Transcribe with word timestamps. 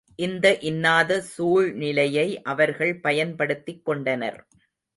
இந்த 0.19 0.57
இன்னாத 0.59 1.21
சூழ்நிலையை 1.21 2.41
அவர்கள் 2.43 2.93
பயன்படுத்திக் 2.99 3.85
கொண்டனர். 3.85 4.39